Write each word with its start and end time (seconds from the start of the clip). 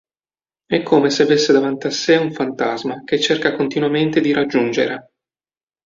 È 0.65 0.81
come 0.81 1.11
se 1.11 1.21
avesse 1.21 1.53
davanti 1.53 1.85
a 1.85 1.91
sé 1.91 2.15
un 2.15 2.31
fantasma 2.31 3.03
che 3.03 3.19
cerca 3.19 3.55
continuamente 3.55 4.19
di 4.19 4.33
raggiungere. 4.33 5.11